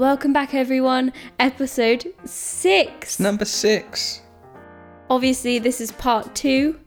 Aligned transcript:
Welcome 0.00 0.32
back, 0.32 0.54
everyone. 0.54 1.12
Episode 1.38 2.06
six. 2.24 3.20
Number 3.20 3.44
six. 3.44 4.22
Obviously, 5.10 5.58
this 5.58 5.78
is 5.78 5.92
part 5.92 6.34
two 6.34 6.80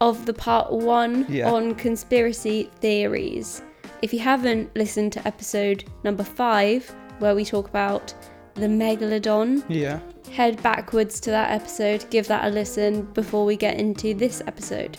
of 0.00 0.24
the 0.24 0.32
part 0.32 0.72
one 0.72 1.26
Yeah. 1.28 1.52
on 1.52 1.74
conspiracy 1.74 2.70
theories. 2.80 3.60
If 4.00 4.14
you 4.14 4.20
haven't 4.20 4.74
listened 4.74 5.12
to 5.12 5.28
episode 5.28 5.84
number 6.02 6.24
five, 6.24 6.90
where 7.18 7.34
we 7.34 7.44
talk 7.44 7.68
about 7.68 8.14
the 8.54 8.68
megalodon, 8.68 9.62
Yeah. 9.68 9.98
head 10.32 10.62
backwards 10.62 11.20
to 11.20 11.30
that 11.32 11.50
episode, 11.50 12.06
give 12.08 12.26
that 12.28 12.46
a 12.46 12.48
listen 12.48 13.02
before 13.12 13.44
we 13.44 13.56
get 13.56 13.78
into 13.78 14.14
this 14.14 14.40
episode, 14.46 14.96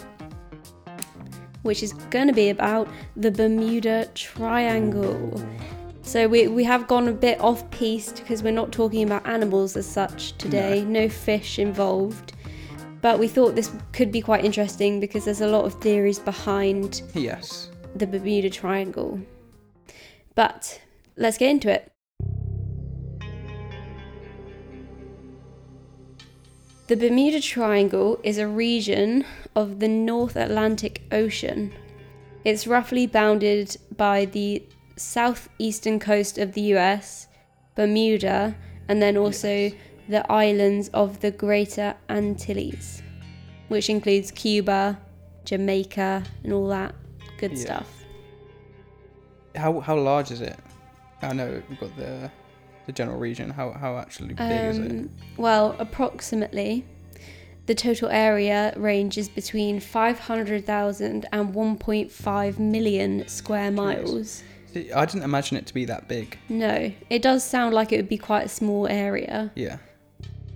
which 1.64 1.82
is 1.82 1.93
going 2.11 2.28
to 2.28 2.33
be 2.33 2.51
about 2.51 2.87
the 3.15 3.32
Bermuda 3.32 4.10
Triangle. 4.14 5.42
So 6.07 6.25
we, 6.25 6.47
we 6.47 6.64
have 6.64 6.88
gone 6.88 7.10
a 7.10 7.11
bit 7.11 7.38
off 7.42 7.70
piste 7.70 8.20
because 8.21 8.42
we're 8.42 8.54
not 8.54 8.71
talking 8.71 9.04
about 9.04 9.28
animals 9.28 9.75
as 9.75 9.86
such 9.86 10.38
today, 10.38 10.86
no, 10.86 11.10
fish 11.10 11.60
involved. 11.60 12.32
But 13.02 13.20
we 13.20 13.28
thought 13.28 13.56
this 13.56 13.74
could 13.92 14.10
be 14.10 14.21
quite 14.21 14.46
interesting 14.46 15.01
because 15.01 15.25
there's 15.25 15.42
a 15.42 15.48
lot 15.48 15.65
of 15.65 15.74
theories 15.82 16.18
behind 16.18 17.01
Yes. 17.14 17.71
the 17.93 18.07
Bermuda 18.07 18.50
Triangle. 18.50 19.20
But 20.34 20.79
let's 21.18 21.38
get 21.38 21.50
into 21.50 21.70
it. 21.70 21.92
The 26.87 26.96
Bermuda 26.96 27.42
Triangle 27.42 28.18
is 28.24 28.37
a 28.37 28.48
region 28.48 29.26
of 29.57 29.82
the 29.82 29.89
North 29.89 30.37
Atlantic 30.37 31.01
Ocean. 31.12 31.74
It's 32.45 32.66
roughly 32.66 33.08
bounded 33.08 33.76
by 33.98 34.23
the 34.23 34.64
southeastern 34.97 36.00
coast 36.00 36.38
of 36.38 36.53
the 36.53 36.62
US, 36.76 37.28
Bermuda, 37.76 38.56
and 38.88 39.02
then 39.02 39.17
also 39.17 39.48
Yes. 39.50 39.73
the 40.09 40.31
islands 40.31 40.90
of 40.94 41.20
the 41.20 41.31
Greater 41.31 41.95
Antilles, 42.09 43.02
which 43.68 43.90
includes 43.90 44.31
Cuba, 44.31 44.98
Jamaica, 45.45 46.23
and 46.44 46.53
all 46.53 46.68
that 46.68 46.95
good 47.38 47.52
Yeah. 47.53 47.58
stuff. 47.66 47.94
How 49.56 49.80
how 49.80 49.95
large 49.98 50.31
is 50.31 50.42
it? 50.42 50.58
I 51.22 51.34
know 51.34 51.62
we've 51.70 51.80
got 51.80 51.95
the 51.98 52.31
the 52.86 52.92
general 52.92 53.18
region. 53.20 53.50
How 53.50 53.72
how 53.72 53.98
actually 53.98 54.34
big 54.36 54.52
is 54.66 54.78
it? 54.80 54.92
Um, 54.92 55.09
well, 55.36 55.75
approximately, 55.80 56.86
the 57.66 57.75
total 57.75 58.09
area 58.09 58.73
ranges 58.78 59.28
between 59.28 59.80
500,000 59.80 61.25
and 61.31 61.53
1.5 61.53 62.59
million 62.59 63.28
square 63.28 63.72
miles. 63.72 64.31
See, 64.31 64.44
I 64.76 65.06
didn't 65.06 65.23
imagine 65.23 65.58
it 65.58 65.66
to 65.68 65.73
be 65.73 65.86
that 65.86 66.08
big. 66.08 66.38
No, 66.50 66.92
it 67.10 67.22
does 67.22 67.44
sound 67.44 67.73
like 67.73 67.92
it 67.92 67.98
would 67.98 68.10
be 68.10 68.18
quite 68.18 68.46
a 68.46 68.50
small 68.50 68.88
area, 68.88 69.52
Yeah. 69.56 69.78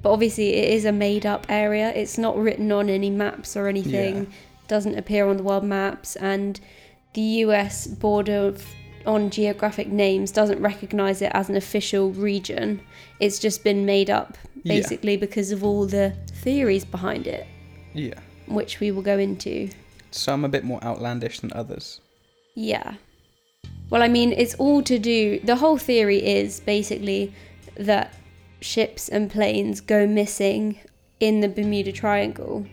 but 0.01 0.11
obviously 0.11 0.53
it 0.53 0.69
is 0.73 0.85
a 0.85 0.91
made 0.91 1.25
up 1.25 1.45
area. 1.49 1.91
It's 1.95 2.17
not 2.17 2.37
written 2.37 2.71
on 2.71 2.89
any 2.89 3.09
maps 3.09 3.55
or 3.57 3.67
anything, 3.67 4.15
Yeah. 4.15 4.25
doesn't 4.67 4.97
appear 4.97 5.27
on 5.27 5.37
the 5.37 5.43
world 5.43 5.63
maps, 5.63 6.15
and 6.17 6.59
the 7.13 7.21
US 7.45 7.87
Board 7.87 8.29
of 8.29 8.65
on 9.05 9.31
Geographic 9.31 9.87
Names 9.87 10.29
doesn't 10.31 10.61
recognize 10.61 11.21
it 11.23 11.31
as 11.33 11.49
an 11.49 11.55
official 11.55 12.11
region. 12.11 12.79
It's 13.19 13.39
just 13.39 13.63
been 13.63 13.85
made 13.85 14.09
up 14.11 14.37
Yeah. 14.63 14.75
basically 14.75 15.17
because 15.17 15.51
of 15.51 15.63
all 15.63 15.87
the 15.87 16.13
theories 16.43 16.85
behind 16.85 17.25
it, 17.25 17.47
Yeah. 17.95 18.13
which 18.47 18.79
we 18.79 18.91
will 18.91 19.01
go 19.01 19.17
into. 19.17 19.69
Some 20.11 20.45
a 20.45 20.49
bit 20.49 20.63
more 20.63 20.83
outlandish 20.83 21.39
than 21.39 21.51
others. 21.53 21.99
Yeah. 22.53 22.95
Well, 23.91 24.01
I 24.01 24.07
mean, 24.07 24.31
it's 24.31 24.55
all 24.55 24.81
to 24.83 24.97
do. 24.97 25.39
The 25.41 25.57
whole 25.57 25.77
theory 25.77 26.25
is 26.25 26.61
basically 26.61 27.33
that 27.75 28.13
ships 28.61 29.09
and 29.09 29.29
planes 29.29 29.81
go 29.81 30.07
missing 30.07 30.79
in 31.19 31.41
the 31.41 31.49
Bermuda 31.49 31.91
Triangle. 31.91 32.65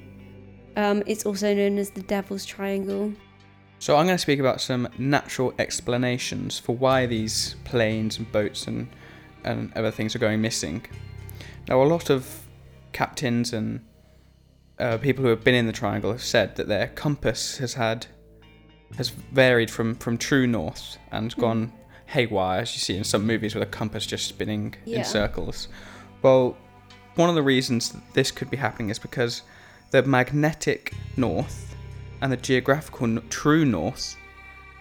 Um, 0.77 1.03
it's 1.07 1.27
also 1.27 1.53
known 1.53 1.77
as 1.77 1.91
the 1.91 2.03
Devil's 2.03 2.47
Triangle. 2.47 3.13
So 3.81 3.97
I'm 3.97 4.07
going 4.07 4.15
to 4.17 4.23
speak 4.23 4.39
about 4.39 4.61
some 4.61 4.89
natural 4.97 5.53
explanations 5.59 6.61
for 6.61 6.77
why 6.77 7.07
these 7.07 7.57
planes 7.65 8.19
and 8.19 8.31
boats 8.31 8.67
and 8.67 8.89
and 9.45 9.73
other 9.75 9.91
things 9.91 10.15
are 10.15 10.19
going 10.19 10.41
missing. 10.41 10.85
Now, 11.69 11.83
a 11.83 11.85
lot 11.85 12.11
of 12.11 12.43
captains 12.93 13.53
and 13.53 13.81
uh, 14.79 14.99
people 14.99 15.23
who 15.23 15.31
have 15.31 15.45
been 15.45 15.55
in 15.55 15.67
the 15.67 15.73
triangle 15.73 16.13
have 16.13 16.23
said 16.23 16.57
that 16.57 16.69
their 16.69 16.89
compass 16.89 17.59
has 17.59 17.75
had 17.75 18.07
has 18.97 19.11
varied 19.11 19.71
from 19.71 19.95
from 19.97 20.19
true 20.19 20.47
north 20.47 20.99
and 21.13 21.33
Hmm. 21.33 21.41
gone 21.41 21.73
haywire, 22.07 22.61
as 22.63 22.75
you 22.75 22.81
see 22.81 22.97
in 22.97 23.05
some 23.05 23.27
movies 23.27 23.55
with 23.55 23.63
a 23.63 23.67
compass 23.67 24.07
just 24.07 24.27
spinning 24.27 24.75
Yeah. 24.85 24.99
in 24.99 25.05
circles. 25.05 25.69
Well, 26.23 26.57
one 27.17 27.29
of 27.29 27.35
the 27.35 27.43
reasons 27.43 27.91
that 27.91 28.01
this 28.15 28.31
could 28.31 28.51
be 28.51 28.57
happening 28.57 28.89
is 28.91 28.99
because 28.99 29.43
the 29.91 30.03
magnetic 30.03 30.95
north 31.17 31.75
and 32.23 32.33
the 32.33 32.37
geographical 32.37 33.07
n- 33.07 33.23
true 33.31 33.65
north 33.65 34.17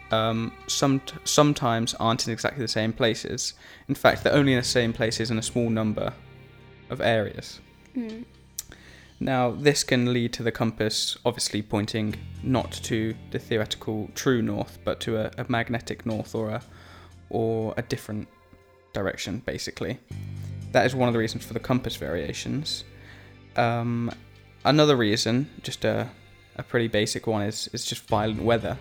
um, 0.10 0.54
some 0.68 1.02
sometimes 1.26 1.94
aren't 1.96 2.26
in 2.28 2.32
exactly 2.32 2.62
the 2.64 2.68
same 2.70 2.94
places. 2.94 3.56
In 3.90 3.96
fact, 3.96 4.24
they're 4.24 4.34
only 4.34 4.54
in 4.54 4.58
the 4.58 4.64
same 4.64 4.94
places 4.94 5.30
in 5.30 5.38
a 5.38 5.42
small 5.44 5.70
number 5.70 6.14
of 6.90 7.02
areas. 7.02 7.60
Hmm. 7.94 8.22
Now, 9.20 9.52
this 9.52 9.84
can 9.84 10.14
lead 10.14 10.34
to 10.34 10.44
the 10.44 10.52
compass 10.52 11.18
obviously 11.26 11.62
pointing 11.62 12.16
not 12.44 12.72
to 12.84 13.16
the 13.32 13.40
theoretical 13.40 14.10
true 14.14 14.42
north, 14.42 14.78
but 14.84 15.00
to 15.02 15.18
a, 15.18 15.32
a 15.38 15.46
magnetic 15.50 16.06
north 16.06 16.36
or 16.36 16.50
a 16.50 16.62
or 17.30 17.74
a 17.78 17.82
different 17.82 18.28
direction, 18.94 19.42
basically. 19.46 20.00
That 20.72 20.86
is 20.86 20.96
one 20.96 21.08
of 21.10 21.14
the 21.14 21.20
reasons 21.20 21.46
for 21.46 21.54
the 21.54 21.60
compass 21.60 21.96
variations. 21.96 22.84
Um, 23.56 24.12
another 24.64 24.96
reason, 24.96 25.50
just 25.64 25.84
a, 25.84 26.10
a 26.56 26.64
pretty 26.64 26.88
basic 26.88 27.26
one, 27.26 27.42
is 27.42 27.70
is 27.74 27.86
just 27.86 28.08
violent 28.08 28.44
weather. 28.44 28.78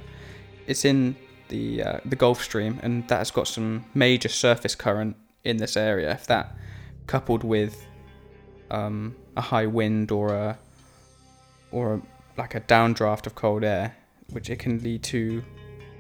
It's 0.67 0.85
in 0.85 1.17
the 1.49 1.83
uh, 1.83 2.01
the 2.05 2.17
Gulf 2.17 2.43
Stream, 2.43 2.79
and 2.83 3.09
that 3.09 3.19
has 3.19 3.31
got 3.31 3.49
some 3.49 3.87
major 3.95 4.29
surface 4.29 4.75
current 4.75 5.17
in 5.45 5.57
this 5.57 5.77
area. 5.77 6.11
If 6.13 6.27
that 6.27 6.57
coupled 7.07 7.43
with 7.43 7.87
um, 8.71 9.15
a 9.37 9.41
high 9.41 9.67
wind 9.67 10.11
or 10.11 10.35
a 10.35 10.59
or 11.71 11.95
a, 11.95 12.03
like 12.37 12.55
a 12.55 12.61
downdraft 12.61 13.27
of 13.27 13.35
cold 13.35 13.65
air, 13.65 13.97
which 14.31 14.51
it 14.51 14.59
can 14.59 14.83
lead 14.83 15.03
to 15.03 15.43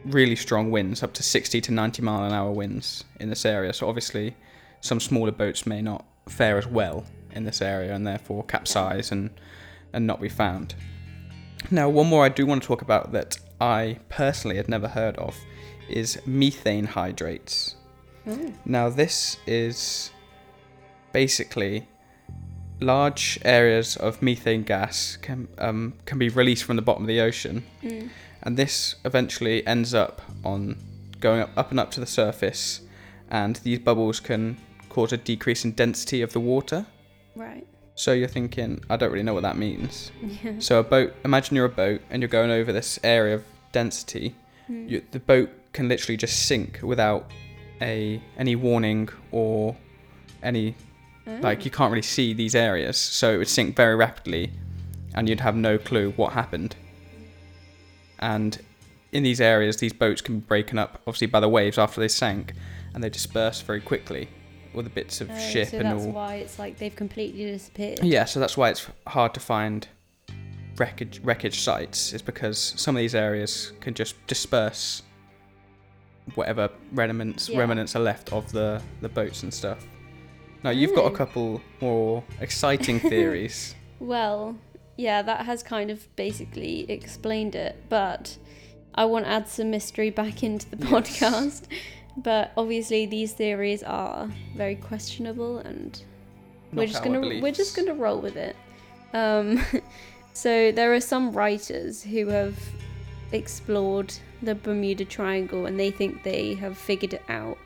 really 0.04 0.36
strong 0.36 0.70
winds, 0.70 1.02
up 1.02 1.12
to 1.14 1.22
60 1.22 1.60
to 1.60 1.72
90 1.72 2.02
mile 2.02 2.24
an 2.24 2.32
hour 2.32 2.52
winds 2.52 3.04
in 3.20 3.28
this 3.28 3.44
area. 3.44 3.72
So 3.72 3.88
obviously, 3.88 4.36
some 4.80 5.00
smaller 5.00 5.32
boats 5.32 5.66
may 5.66 5.82
not 5.82 6.04
fare 6.28 6.58
as 6.58 6.66
well 6.66 7.04
in 7.32 7.44
this 7.44 7.60
area 7.60 7.94
and 7.94 8.06
therefore 8.06 8.44
capsize 8.44 9.12
and 9.12 9.30
and 9.92 10.06
not 10.06 10.20
be 10.20 10.28
found. 10.28 10.74
Now, 11.70 11.88
one 11.88 12.06
more 12.06 12.24
I 12.24 12.28
do 12.28 12.46
want 12.46 12.62
to 12.62 12.66
talk 12.66 12.82
about 12.82 13.12
that 13.12 13.38
I 13.60 13.98
personally 14.08 14.56
had 14.56 14.68
never 14.68 14.88
heard 14.88 15.16
of 15.16 15.36
is 15.88 16.20
methane 16.26 16.84
hydrates. 16.84 17.76
Oh. 18.26 18.52
Now, 18.64 18.88
this 18.88 19.38
is 19.46 20.10
basically 21.12 21.88
large 22.80 23.38
areas 23.44 23.96
of 23.96 24.20
methane 24.22 24.62
gas 24.62 25.16
can 25.22 25.48
um, 25.58 25.94
can 26.04 26.18
be 26.18 26.28
released 26.28 26.64
from 26.64 26.76
the 26.76 26.82
bottom 26.82 27.02
of 27.04 27.08
the 27.08 27.20
ocean, 27.20 27.64
Mm. 27.82 28.10
and 28.42 28.56
this 28.56 28.96
eventually 29.04 29.66
ends 29.66 29.94
up 29.94 30.20
on 30.44 30.76
going 31.20 31.40
up, 31.40 31.50
up 31.56 31.70
and 31.70 31.80
up 31.80 31.90
to 31.92 32.00
the 32.00 32.06
surface, 32.06 32.80
and 33.30 33.56
these 33.56 33.78
bubbles 33.78 34.20
can 34.20 34.56
cause 34.88 35.12
a 35.12 35.16
decrease 35.16 35.64
in 35.64 35.72
density 35.72 36.22
of 36.22 36.32
the 36.32 36.40
water. 36.40 36.86
Right. 37.34 37.66
So 37.94 38.12
you're 38.12 38.28
thinking, 38.28 38.82
I 38.90 38.96
don't 38.96 39.10
really 39.10 39.24
know 39.24 39.32
what 39.34 39.42
that 39.42 39.56
means. 39.56 40.10
Yeah. 40.44 40.52
So 40.58 40.80
a 40.80 40.82
boat, 40.82 41.14
imagine 41.24 41.56
you're 41.56 41.64
a 41.64 41.70
boat 41.70 42.02
and 42.10 42.20
you're 42.20 42.28
going 42.28 42.50
over 42.50 42.70
this 42.72 42.98
area 43.02 43.36
of 43.36 43.44
density. 43.72 44.34
Mm. 44.70 44.90
You, 44.90 45.02
the 45.12 45.18
boat 45.20 45.48
can 45.72 45.88
literally 45.88 46.16
just 46.18 46.46
sink 46.46 46.80
without 46.82 47.30
a 47.80 48.20
any 48.38 48.54
warning 48.54 49.08
or 49.32 49.76
any 50.42 50.74
Oh. 51.28 51.38
like 51.42 51.64
you 51.64 51.70
can't 51.70 51.90
really 51.90 52.02
see 52.02 52.32
these 52.32 52.54
areas. 52.54 52.96
So 52.96 53.34
it 53.34 53.38
would 53.38 53.48
sink 53.48 53.74
very 53.76 53.96
rapidly, 53.96 54.52
and 55.14 55.28
you'd 55.28 55.40
have 55.40 55.56
no 55.56 55.76
clue 55.78 56.12
what 56.12 56.32
happened. 56.34 56.76
And 58.18 58.58
in 59.12 59.22
these 59.22 59.40
areas, 59.40 59.76
these 59.78 59.92
boats 59.92 60.20
can 60.20 60.40
be 60.40 60.46
broken 60.46 60.78
up, 60.78 61.00
obviously 61.06 61.26
by 61.26 61.40
the 61.40 61.48
waves 61.48 61.78
after 61.78 62.00
they 62.00 62.08
sank, 62.08 62.52
and 62.94 63.02
they 63.02 63.10
disperse 63.10 63.60
very 63.60 63.80
quickly, 63.80 64.28
all 64.74 64.82
the 64.82 64.90
bits 64.90 65.20
of 65.20 65.30
Oh, 65.30 65.38
ship 65.38 65.68
so 65.68 65.78
and 65.78 65.86
that's 65.86 66.04
all. 66.06 66.12
why 66.12 66.36
it's 66.36 66.58
like 66.58 66.78
they've 66.78 66.94
completely 66.94 67.44
disappeared. 67.44 68.00
Yeah, 68.02 68.24
so 68.24 68.40
that's 68.40 68.56
why 68.56 68.70
it's 68.70 68.86
hard 69.06 69.34
to 69.34 69.40
find 69.40 69.88
wreckage 70.76 71.20
wreckage 71.24 71.60
sites. 71.60 72.12
Is 72.12 72.22
because 72.22 72.58
some 72.76 72.94
of 72.96 73.00
these 73.00 73.14
areas 73.14 73.72
can 73.80 73.94
just 73.94 74.14
disperse 74.26 75.02
whatever 76.34 76.68
remnants 76.92 77.48
Yeah. 77.48 77.58
remnants 77.60 77.94
are 77.96 78.00
left 78.02 78.32
of 78.32 78.52
the 78.52 78.82
the 79.00 79.08
boats 79.08 79.42
and 79.42 79.52
stuff. 79.52 79.86
Now 80.66 80.72
you've 80.72 80.96
got 80.96 81.06
a 81.06 81.10
Mm. 81.10 81.14
couple 81.14 81.60
more 81.80 82.24
exciting 82.40 82.98
theories. 83.12 83.76
Well, 84.00 84.56
yeah, 84.96 85.22
that 85.22 85.46
has 85.46 85.62
kind 85.62 85.92
of 85.92 85.98
basically 86.16 86.90
explained 86.90 87.54
it, 87.54 87.76
but 87.88 88.36
I 88.92 89.04
want 89.04 89.26
to 89.26 89.30
add 89.30 89.46
some 89.46 89.70
mystery 89.70 90.10
back 90.10 90.42
into 90.42 90.68
the 90.74 90.84
Yes. 90.84 90.90
podcast. 90.90 91.62
but 92.16 92.50
obviously 92.56 93.06
these 93.06 93.32
theories 93.32 93.84
are 93.84 94.28
very 94.56 94.74
questionable, 94.74 95.58
and 95.58 96.02
we're 96.72 96.88
just 96.88 97.04
gonna 97.04 97.20
we're 97.40 97.52
just 97.52 97.76
gonna 97.76 97.94
roll 97.94 98.18
with 98.20 98.36
it. 98.36 98.56
Um, 99.14 99.62
so 100.32 100.72
there 100.72 100.92
are 100.94 101.00
some 101.00 101.30
writers 101.30 102.02
who 102.02 102.26
have 102.26 102.56
explored 103.30 104.12
the 104.42 104.56
Bermuda 104.56 105.04
Triangle, 105.04 105.66
and 105.66 105.78
they 105.78 105.92
think 105.92 106.24
they 106.24 106.54
have 106.54 106.76
figured 106.76 107.14
it 107.14 107.22
out. 107.28 107.56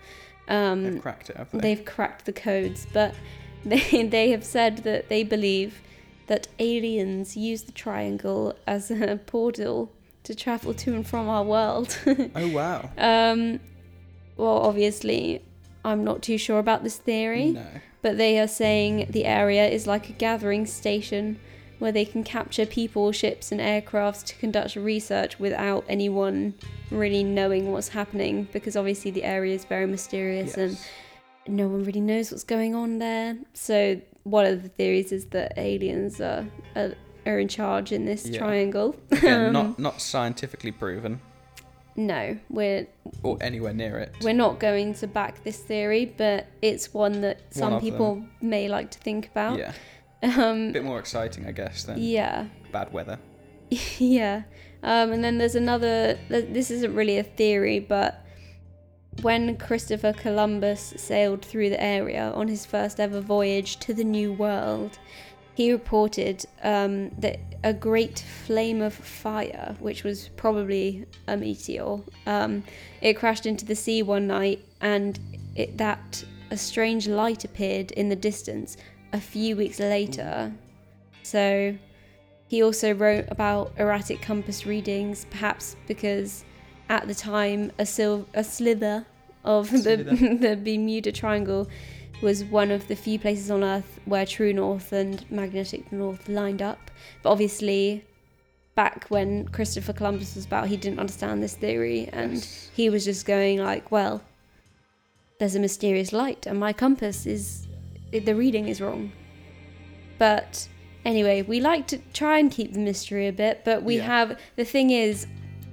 Um, 0.50 0.82
They've 0.84 1.00
cracked 1.02 1.30
it, 1.30 1.36
have 1.36 1.50
they? 1.52 1.58
they've 1.60 1.84
cracked 1.84 2.26
the 2.26 2.32
codes, 2.32 2.86
but 2.92 3.14
they 3.64 4.04
they 4.04 4.30
have 4.30 4.44
said 4.44 4.78
that 4.78 5.08
they 5.08 5.22
believe 5.22 5.80
that 6.26 6.48
aliens 6.58 7.36
use 7.36 7.62
the 7.62 7.72
triangle 7.72 8.54
as 8.66 8.90
a 8.90 9.16
portal 9.26 9.90
to 10.24 10.34
travel 10.34 10.74
to 10.74 10.94
and 10.94 11.06
from 11.06 11.28
our 11.28 11.44
world. 11.44 11.96
Oh 12.36 12.48
wow. 12.48 12.90
um, 12.98 13.60
well, 14.36 14.58
obviously, 14.58 15.42
I'm 15.84 16.04
not 16.04 16.22
too 16.22 16.38
sure 16.38 16.58
about 16.58 16.82
this 16.84 16.96
theory, 16.96 17.52
No. 17.52 17.64
but 18.02 18.16
they 18.18 18.38
are 18.38 18.46
saying 18.48 19.06
the 19.10 19.24
area 19.24 19.66
is 19.68 19.86
like 19.86 20.08
a 20.10 20.12
gathering 20.12 20.66
station 20.66 21.38
where 21.80 21.90
they 21.92 22.04
can 22.04 22.22
capture 22.22 22.64
people, 22.66 23.10
ships, 23.10 23.50
and 23.50 23.60
aircrafts 23.60 24.24
to 24.26 24.34
conduct 24.36 24.76
research 24.76 25.38
without 25.40 25.84
anyone 25.88 26.54
really 26.90 27.24
knowing 27.24 27.72
what's 27.72 27.88
happening 27.88 28.46
because 28.52 28.76
obviously 28.76 29.10
the 29.10 29.24
area 29.24 29.54
is 29.54 29.64
very 29.64 29.86
mysterious 29.86 30.56
and 30.56 30.78
no 31.48 31.66
one 31.66 31.82
really 31.84 32.00
knows 32.00 32.30
what's 32.30 32.44
going 32.44 32.74
on 32.74 32.98
there. 32.98 33.36
So 33.54 34.00
one 34.24 34.44
of 34.46 34.62
the 34.62 34.68
theories 34.68 35.10
is 35.10 35.26
that 35.26 35.54
aliens 35.56 36.20
are 36.20 36.46
are, 36.76 36.92
are 37.26 37.38
in 37.38 37.48
charge 37.48 37.90
in 37.92 38.04
this 38.04 38.26
Yeah. 38.26 38.38
triangle. 38.38 38.94
Again, 39.10 39.52
not 39.58 39.78
not 39.78 40.00
scientifically 40.00 40.72
proven 40.72 41.20
No, 41.96 42.38
we're 42.50 42.86
or 43.22 43.36
anywhere 43.40 43.72
near 43.74 43.98
it. 43.98 44.14
we're 44.22 44.32
not 44.46 44.58
going 44.60 44.94
to 44.94 45.06
back 45.06 45.42
this 45.44 45.58
theory, 45.58 46.04
but 46.16 46.46
it's 46.62 46.92
one 46.94 47.20
that 47.22 47.38
some 47.50 47.72
of 47.74 47.80
people 47.82 48.22
may 48.40 48.68
like 48.68 48.90
to 48.92 48.98
think 48.98 49.28
about. 49.28 49.58
Yeah. 49.58 49.72
Um, 50.22 50.68
A 50.68 50.72
bit 50.72 50.84
more 50.84 50.98
exciting, 50.98 51.46
I 51.46 51.52
guess, 51.52 51.84
than 51.84 51.98
yeah, 51.98 52.46
bad 52.72 52.92
weather. 52.92 53.18
yeah. 53.98 54.42
Um, 54.82 55.12
and 55.12 55.24
then 55.24 55.38
there's 55.38 55.54
another. 55.54 56.18
This 56.28 56.70
isn't 56.70 56.94
really 56.94 57.18
a 57.18 57.22
theory, 57.22 57.80
but 57.80 58.26
when 59.22 59.56
Christopher 59.56 60.12
Columbus 60.12 60.94
sailed 60.96 61.44
through 61.44 61.70
the 61.70 61.82
area 61.82 62.32
on 62.34 62.48
his 62.48 62.64
first 62.64 63.00
ever 63.00 63.20
voyage 63.20 63.78
to 63.80 63.92
the 63.92 64.04
New 64.04 64.32
World, 64.32 64.98
he 65.54 65.72
reported 65.72 66.44
um, 66.62 67.10
that 67.18 67.38
a 67.64 67.74
great 67.74 68.24
flame 68.46 68.80
of 68.80 68.94
fire, 68.94 69.76
which 69.78 70.04
was 70.04 70.28
probably 70.36 71.04
a 71.28 71.36
meteor, 71.36 71.98
um, 72.26 72.64
it 73.02 73.14
crashed 73.14 73.44
into 73.44 73.66
the 73.66 73.74
sea 73.74 74.02
one 74.02 74.26
night, 74.26 74.64
and 74.80 75.18
it, 75.54 75.76
that 75.76 76.24
a 76.50 76.56
strange 76.56 77.06
light 77.06 77.44
appeared 77.44 77.90
in 77.92 78.08
the 78.08 78.16
distance 78.16 78.76
a 79.12 79.20
few 79.20 79.56
weeks 79.56 79.78
later. 79.80 80.52
So 81.22 81.76
he 82.48 82.62
also 82.62 82.92
wrote 82.94 83.26
about 83.28 83.72
erratic 83.76 84.20
compass 84.22 84.66
readings, 84.66 85.26
perhaps 85.30 85.76
because 85.86 86.44
at 86.88 87.06
the 87.06 87.14
time 87.14 87.70
a, 87.78 87.86
sil- 87.86 88.26
a 88.34 88.42
slither 88.42 89.06
of 89.44 89.70
the, 89.70 89.96
the 90.40 90.56
Bermuda 90.56 91.12
Triangle 91.12 91.68
was 92.22 92.44
one 92.44 92.70
of 92.70 92.86
the 92.88 92.96
few 92.96 93.18
places 93.18 93.50
on 93.50 93.64
Earth 93.64 93.98
where 94.04 94.26
true 94.26 94.52
north 94.52 94.92
and 94.92 95.28
magnetic 95.30 95.90
north 95.92 96.28
lined 96.28 96.60
up. 96.60 96.90
But 97.22 97.30
obviously, 97.30 98.04
back 98.74 99.06
when 99.08 99.48
Christopher 99.48 99.92
Columbus 99.94 100.34
was 100.34 100.44
about, 100.44 100.68
he 100.68 100.76
didn't 100.76 100.98
understand 100.98 101.42
this 101.42 101.54
theory, 101.54 102.08
and 102.12 102.34
Yes. 102.34 102.70
he 102.74 102.90
was 102.90 103.04
just 103.06 103.24
going 103.24 103.58
like, 103.58 103.90
"Well, 103.90 104.22
there's 105.38 105.54
a 105.54 105.60
mysterious 105.60 106.12
light, 106.12 106.46
and 106.46 106.58
my 106.60 106.72
compass 106.74 107.24
is 107.26 107.66
the 108.12 108.34
reading 108.34 108.68
is 108.68 108.80
wrong." 108.80 109.12
But 110.18 110.68
anyway, 111.04 111.42
we 111.42 111.60
like 111.60 111.86
to 111.88 111.98
try 112.12 112.38
and 112.38 112.50
keep 112.50 112.72
the 112.72 112.78
mystery 112.78 113.26
a 113.26 113.32
bit, 113.32 113.62
but 113.64 113.82
we 113.82 113.96
Yeah. 113.96 114.06
have 114.06 114.38
the 114.56 114.64
thing 114.64 114.90
is 114.90 115.26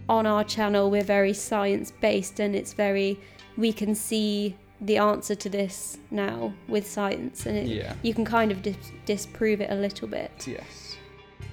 on 0.09 0.25
our 0.25 0.43
channel 0.43 0.89
we're 0.89 1.03
very 1.03 1.33
science 1.33 1.91
based 1.99 2.39
and 2.39 2.55
it's 2.55 2.71
very 2.71 3.19
we 3.57 3.73
can 3.73 3.93
see 3.93 4.55
the 4.79 4.95
answer 4.97 5.35
to 5.35 5.49
this 5.49 5.97
now 6.11 6.53
with 6.69 6.87
science 6.87 7.45
and 7.45 7.57
it, 7.57 7.67
Yeah. 7.67 7.93
you 8.03 8.13
can 8.13 8.23
kind 8.23 8.49
of 8.51 8.61
dis- 8.61 8.91
disprove 9.05 9.59
it 9.59 9.69
a 9.69 9.75
little 9.75 10.07
bit. 10.07 10.31
Yes. 10.47 10.95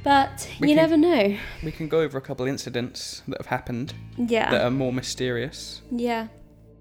But 0.05 0.49
We 0.61 0.69
you 0.69 0.75
can- 0.77 0.83
never 0.83 0.97
know. 0.97 1.37
We 1.65 1.73
can 1.73 1.89
go 1.89 2.01
over 2.01 2.17
a 2.17 2.21
couple 2.21 2.47
incidents 2.47 3.23
that 3.27 3.39
have 3.39 3.47
happened 3.47 3.95
Yeah. 4.17 4.51
that 4.51 4.61
are 4.61 4.71
more 4.71 4.93
mysterious. 4.93 5.83
yeah. 5.91 6.29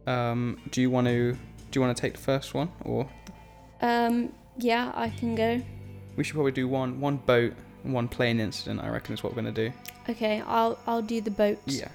Um, 0.06 0.59
do 0.69 0.79
you 0.81 0.91
want 0.91 1.07
to 1.07 1.33
do 1.71 1.79
you 1.79 1.81
want 1.81 1.95
to 1.97 2.01
take 2.01 2.13
the 2.13 2.19
first 2.19 2.53
one, 2.53 2.69
or 2.85 3.09
Um 3.83 4.33
yeah, 4.57 4.91
I 4.95 5.09
can 5.09 5.35
go. 5.35 5.62
we 6.15 6.24
should 6.24 6.35
probably 6.35 6.51
do 6.51 6.68
one 6.68 7.00
one 7.00 7.18
boat 7.18 7.53
and 7.83 7.94
one 7.94 8.07
plane 8.07 8.39
incident? 8.39 8.80
I 8.81 8.89
reckon 8.89 9.13
is 9.13 9.24
what 9.24 9.33
we're 9.33 9.41
gonna 9.41 9.51
do. 9.51 9.71
Okay, 10.09 10.41
I'll 10.47 10.77
I'll 10.88 11.01
do 11.01 11.21
the 11.21 11.31
boat. 11.31 11.59
Yeah. 11.65 11.89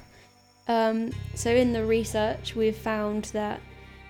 Um, 0.68 1.12
so 1.34 1.50
in 1.50 1.72
the 1.72 1.84
research, 1.84 2.54
we've 2.54 2.76
found 2.76 3.24
that 3.26 3.60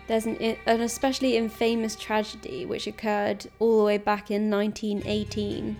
there's 0.08 0.26
an, 0.26 0.36
an 0.66 0.80
especially 0.80 1.36
infamous 1.36 1.94
tragedy 1.94 2.66
which 2.66 2.86
occurred 2.88 3.46
all 3.60 3.78
the 3.78 3.84
way 3.84 3.98
back 3.98 4.30
in 4.32 4.50
1918, 4.50 5.76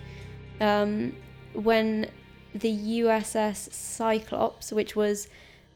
um, 0.61 1.17
when 1.55 2.09
the 2.55 3.01
USS 3.03 3.73
Cyclops, 3.73 4.71
which 4.71 4.95
was 4.95 5.29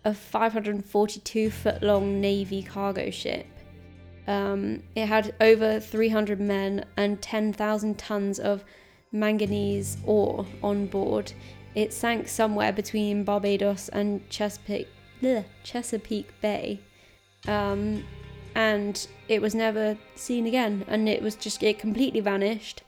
a 0.05 0.15
542 0.15 1.51
foot 1.51 1.83
long 1.83 2.21
Navy 2.21 2.63
cargo 2.63 3.11
ship, 3.11 3.47
um, 4.27 4.83
it 4.95 5.07
had 5.07 5.35
over 5.41 5.81
300 5.81 6.41
men 6.41 6.85
and 6.97 7.21
10,000 7.21 7.99
tons 7.99 8.39
of 8.39 8.65
manganese 9.11 9.97
ore 10.05 10.47
on 10.63 10.87
board. 10.87 11.33
It 11.75 11.93
sank 11.93 12.29
somewhere 12.29 12.73
between 12.73 13.25
Barbados 13.25 13.89
and 13.89 14.29
Chesapeake, 14.29 14.89
bleh, 15.21 15.45
Chesapeake 15.65 16.41
Bay, 16.41 16.81
um, 17.49 18.05
and 18.55 19.07
it 19.29 19.41
was 19.41 19.55
never 19.55 19.97
seen 20.15 20.47
again. 20.47 20.85
And 20.87 21.09
it 21.09 21.23
was 21.23 21.35
just 21.35 21.63
it 21.63 21.79
completely 21.79 22.21
vanished. 22.21 22.83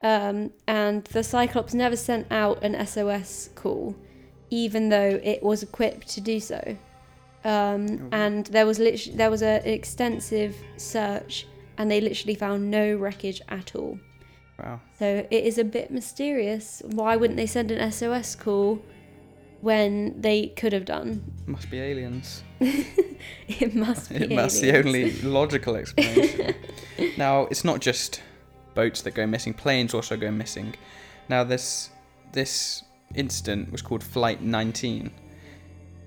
Um, 0.00 0.52
and 0.66 1.04
the 1.04 1.24
Cyclops 1.24 1.74
never 1.74 1.96
sent 1.96 2.28
out 2.30 2.62
an 2.62 2.86
SOS 2.86 3.50
call, 3.56 3.96
even 4.48 4.88
though 4.88 5.20
it 5.22 5.42
was 5.42 5.62
equipped 5.62 6.08
to 6.10 6.20
do 6.20 6.38
so. 6.38 6.76
Um, 7.48 8.08
and 8.12 8.46
there 8.46 8.66
was 8.66 8.78
lit- 8.78 9.16
there 9.16 9.30
was 9.30 9.42
an 9.42 9.62
extensive 9.64 10.54
search, 10.76 11.46
and 11.78 11.90
they 11.90 12.00
literally 12.00 12.34
found 12.34 12.70
no 12.70 12.94
wreckage 12.96 13.40
at 13.48 13.74
all. 13.74 13.98
Wow. 14.58 14.80
So 14.98 15.26
it 15.30 15.44
is 15.44 15.56
a 15.56 15.64
bit 15.64 15.90
mysterious. 15.90 16.82
Why 16.84 17.16
wouldn't 17.16 17.36
they 17.36 17.46
send 17.46 17.70
an 17.70 17.92
SOS 17.92 18.34
call 18.34 18.82
when 19.60 20.20
they 20.20 20.48
could 20.48 20.72
have 20.72 20.84
done? 20.84 21.22
Must 21.46 21.70
be 21.70 21.80
aliens. 21.80 22.42
It 23.48 23.74
must 23.74 24.10
be. 24.10 24.16
It 24.24 24.30
must 24.30 24.60
the 24.60 24.68
aliens. 24.76 24.86
only 24.86 25.30
logical 25.40 25.74
explanation. 25.76 26.54
now, 27.16 27.46
it's 27.50 27.64
not 27.64 27.80
just 27.80 28.22
boats 28.74 29.02
that 29.02 29.14
go 29.14 29.26
missing; 29.26 29.54
planes 29.54 29.94
also 29.94 30.16
go 30.16 30.30
missing. 30.30 30.74
Now, 31.28 31.44
this 31.44 31.90
this 32.32 32.84
incident 33.14 33.72
was 33.72 33.82
called 33.82 34.04
Flight 34.04 34.42
19. 34.42 35.10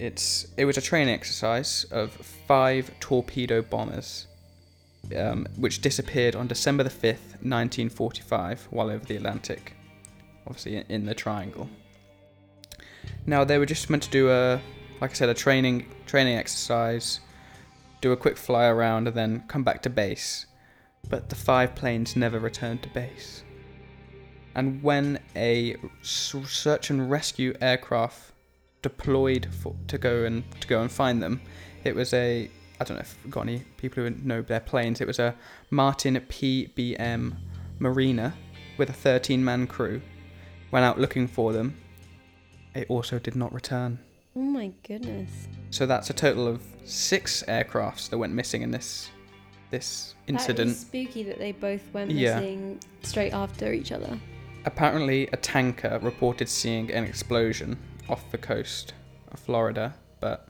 It's 0.01 0.47
it 0.57 0.65
was 0.65 0.77
a 0.77 0.81
training 0.81 1.13
exercise 1.13 1.83
of 1.91 2.11
five 2.47 2.89
torpedo 2.99 3.61
bombers, 3.61 4.25
um, 5.15 5.47
which 5.57 5.79
disappeared 5.79 6.35
on 6.35 6.47
December 6.47 6.81
the 6.81 6.89
5th, 6.89 7.37
1945, 7.43 8.67
while 8.71 8.89
over 8.89 9.05
the 9.05 9.15
Atlantic, 9.15 9.75
obviously 10.47 10.77
in, 10.77 10.85
in 10.89 11.05
the 11.05 11.13
Triangle. 11.13 11.69
Now, 13.27 13.43
they 13.43 13.59
were 13.59 13.67
just 13.67 13.91
meant 13.91 14.01
to 14.01 14.09
do 14.09 14.31
a, 14.31 14.59
like 15.01 15.11
I 15.11 15.13
said, 15.13 15.29
a 15.29 15.35
training 15.35 15.85
training 16.07 16.35
exercise 16.35 17.19
do 18.01 18.11
a 18.11 18.17
quick 18.17 18.37
fly 18.37 18.65
around, 18.65 19.07
and 19.07 19.15
then 19.15 19.43
come 19.47 19.63
back 19.63 19.83
to 19.83 19.89
base. 19.91 20.47
But 21.07 21.29
the 21.29 21.35
five 21.35 21.75
planes 21.75 22.15
never 22.15 22.39
returned 22.39 22.81
to 22.81 22.89
base. 22.89 23.43
And 24.55 24.81
when 24.81 25.19
a 25.35 25.75
search 26.01 26.89
and 26.89 27.11
rescue 27.11 27.53
aircraft 27.61 28.30
deployed 28.81 29.47
for, 29.61 29.75
to 29.87 29.97
go 29.97 30.23
and 30.25 30.43
to 30.61 30.67
go 30.67 30.81
and 30.81 30.91
find 30.91 31.21
them, 31.21 31.41
it 31.83 31.95
was 31.95 32.13
a 32.13 32.49
I 32.79 32.83
don't 32.83 32.97
know 32.97 33.01
if 33.01 33.15
we've 33.23 33.31
got 33.31 33.41
any 33.41 33.59
people 33.77 34.03
who 34.03 34.09
know 34.09 34.41
their 34.41 34.59
planes. 34.59 35.01
It 35.01 35.07
was 35.07 35.19
a 35.19 35.35
Martin 35.69 36.15
PBM 36.15 37.35
Mariner 37.77 38.33
with 38.77 38.89
a 38.89 38.93
13-man 38.93 39.67
crew. 39.67 40.01
Went 40.71 40.83
out 40.83 40.99
looking 40.99 41.27
for 41.27 41.53
them. 41.53 41.75
It 42.73 42.87
also 42.89 43.19
did 43.19 43.35
not 43.35 43.53
return. 43.53 43.99
Oh 44.35 44.39
my 44.41 44.71
goodness. 44.87 45.47
So 45.69 45.85
that's 45.85 46.09
a 46.09 46.13
total 46.13 46.47
of 46.47 46.63
six 46.85 47.43
aircrafts 47.47 48.09
that 48.09 48.17
went 48.17 48.33
missing 48.33 48.61
in 48.63 48.71
this 48.71 49.09
this 49.69 50.15
incident. 50.27 50.71
is 50.71 50.79
spooky 50.81 51.23
that 51.23 51.37
they 51.37 51.51
both 51.51 51.81
went 51.93 52.11
Yeah. 52.11 52.39
missing 52.39 52.79
straight 53.03 53.33
after 53.33 53.71
each 53.71 53.91
other. 53.91 54.17
Apparently, 54.65 55.27
a 55.27 55.37
tanker 55.37 55.99
reported 56.01 56.49
seeing 56.49 56.91
an 56.91 57.03
explosion 57.03 57.77
off 58.09 58.29
the 58.31 58.37
coast 58.37 58.93
of 59.31 59.39
Florida, 59.39 59.93
but 60.19 60.47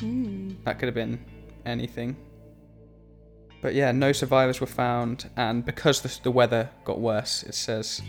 Hmm. 0.00 0.50
that 0.64 0.78
could 0.78 0.86
have 0.86 0.94
been 0.94 1.24
anything. 1.64 2.16
But 3.62 3.74
yeah, 3.74 3.90
no 3.92 4.12
survivors 4.12 4.60
were 4.60 4.66
found, 4.66 5.30
and 5.36 5.64
because 5.64 6.02
the, 6.02 6.18
the 6.22 6.30
weather 6.30 6.68
got 6.84 7.00
worse, 7.00 7.42
it 7.42 7.54
says 7.54 8.02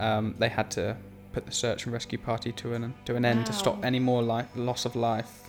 um, 0.00 0.34
they 0.38 0.48
had 0.48 0.70
to 0.72 0.96
put 1.32 1.46
the 1.46 1.52
search 1.52 1.84
and 1.84 1.92
rescue 1.92 2.18
party 2.18 2.50
to 2.52 2.74
an 2.74 2.92
to 3.04 3.14
an 3.14 3.24
end 3.24 3.46
to 3.46 3.52
stop 3.52 3.84
any 3.84 4.00
more 4.00 4.22
li- 4.22 4.44
loss 4.56 4.84
of 4.84 4.96
life. 4.96 5.44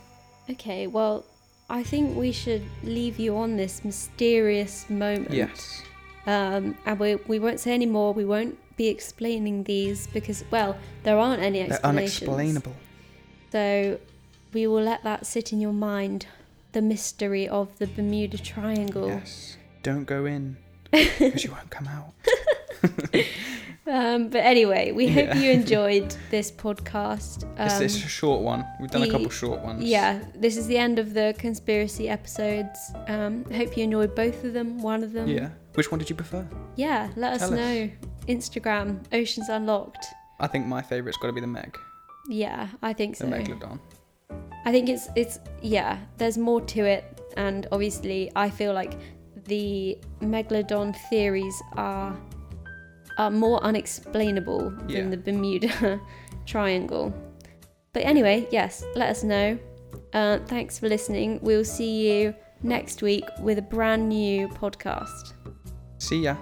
Okay, 0.49 0.85
well, 0.87 1.25
I 1.69 1.81
think 1.83 2.15
we 2.15 2.31
should 2.31 2.63
leave 2.83 3.19
you 3.19 3.35
on 3.37 3.57
this 3.57 3.83
mysterious 3.83 4.89
moment. 4.89 5.31
Yes. 5.31 5.81
Um, 6.27 6.77
and 6.85 6.99
we, 6.99 7.15
we 7.15 7.39
won't 7.39 7.59
say 7.59 7.73
any 7.73 7.87
more. 7.87 8.13
We 8.13 8.25
won't 8.25 8.57
be 8.81 8.87
explaining 8.87 9.63
these 9.65 10.07
because, 10.07 10.43
well, 10.49 10.75
there 11.03 11.17
aren't 11.17 11.41
any 11.49 11.59
explanations. 11.61 12.19
They're 12.21 12.29
unexplainable. 12.29 12.75
So 13.51 13.99
we 14.53 14.65
will 14.67 14.81
let 14.91 15.03
that 15.03 15.25
sit 15.25 15.53
in 15.53 15.61
your 15.61 15.73
mind. 15.73 16.25
The 16.71 16.81
mystery 16.81 17.47
of 17.59 17.67
the 17.79 17.87
Bermuda 17.87 18.37
Triangle. 18.37 19.07
Yes. 19.07 19.57
Don't 19.83 20.05
go 20.05 20.25
in 20.25 20.57
because 20.91 21.43
you 21.43 21.51
won't 21.51 21.69
come 21.69 21.87
out. 21.87 22.13
Um, 23.87 24.29
but 24.29 24.41
anyway, 24.45 24.91
we 24.91 25.07
hope 25.07 25.25
Yeah. 25.29 25.37
you 25.43 25.51
enjoyed 25.61 26.15
this 26.29 26.51
podcast. 26.51 27.37
it's, 27.57 27.73
Um, 27.77 27.83
it's 27.83 27.95
a 27.95 28.07
short 28.21 28.41
one. 28.41 28.63
We've 28.79 28.91
done 28.91 29.03
a 29.03 29.09
couple 29.09 29.29
short 29.31 29.59
ones. 29.61 29.83
yeah, 29.83 30.23
this 30.35 30.55
is 30.55 30.67
the 30.67 30.77
end 30.77 30.99
of 30.99 31.13
the 31.15 31.33
conspiracy 31.37 32.07
episodes. 32.07 32.79
Um, 33.07 33.43
hope 33.51 33.75
you 33.75 33.83
enjoyed 33.83 34.13
both 34.15 34.43
of 34.45 34.53
them. 34.53 34.81
One 34.83 35.03
of 35.03 35.11
them. 35.13 35.27
Yeah. 35.27 35.49
Which 35.73 35.89
one 35.91 35.97
did 35.99 36.09
you 36.11 36.15
prefer? 36.15 36.47
Yeah, 36.75 37.09
let 37.15 37.39
Tell 37.39 37.51
us. 37.53 37.59
know. 37.59 37.89
Instagram, 38.27 38.99
Oceans 39.13 39.49
Unlocked. 39.49 40.05
I 40.39 40.47
think 40.47 40.65
my 40.65 40.81
favourite's 40.81 41.17
got 41.17 41.27
to 41.27 41.33
be 41.33 41.41
the 41.41 41.47
Meg, 41.47 41.77
Yeah, 42.29 42.67
I 42.81 42.93
think 42.93 43.17
the 43.17 43.25
so. 43.25 43.31
Megalodon. 43.31 43.79
I 44.65 44.71
think 44.71 44.89
it's 44.89 45.07
it's 45.15 45.39
yeah. 45.61 45.97
There's 46.17 46.37
more 46.37 46.61
to 46.61 46.81
it, 46.85 47.03
and 47.37 47.67
obviously, 47.71 48.31
I 48.35 48.49
feel 48.49 48.73
like 48.73 48.93
the 49.47 49.97
megalodon 50.21 50.95
theories 51.09 51.59
are 51.73 52.15
are 53.17 53.31
more 53.31 53.61
unexplainable 53.63 54.73
Yeah. 54.87 55.01
than 55.01 55.09
the 55.09 55.17
Bermuda 55.17 55.99
Triangle. 56.45 57.13
But 57.93 58.03
anyway, 58.05 58.47
yes, 58.51 58.83
let 58.95 59.09
us 59.09 59.23
know. 59.23 59.57
Uh, 60.13 60.39
thanks 60.45 60.79
for 60.79 60.87
listening. 60.87 61.39
We'll 61.41 61.65
see 61.65 62.07
you 62.09 62.33
next 62.63 63.01
week 63.01 63.25
with 63.41 63.57
a 63.57 63.61
brand 63.61 64.07
new 64.09 64.47
podcast. 64.47 65.33
See 65.97 66.23
ya. 66.23 66.35